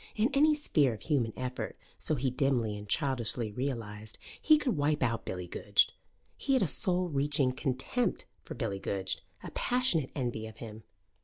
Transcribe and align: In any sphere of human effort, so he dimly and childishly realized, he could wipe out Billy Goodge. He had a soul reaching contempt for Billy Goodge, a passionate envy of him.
In 0.15 0.31
any 0.33 0.55
sphere 0.55 0.95
of 0.95 1.01
human 1.03 1.31
effort, 1.37 1.77
so 1.99 2.15
he 2.15 2.31
dimly 2.31 2.75
and 2.75 2.89
childishly 2.89 3.51
realized, 3.51 4.17
he 4.41 4.57
could 4.57 4.75
wipe 4.75 5.03
out 5.03 5.25
Billy 5.25 5.45
Goodge. 5.45 5.89
He 6.37 6.53
had 6.53 6.63
a 6.63 6.67
soul 6.67 7.09
reaching 7.09 7.51
contempt 7.51 8.25
for 8.41 8.55
Billy 8.55 8.79
Goodge, 8.79 9.19
a 9.43 9.51
passionate 9.51 10.09
envy 10.15 10.47
of 10.47 10.57
him. 10.57 10.81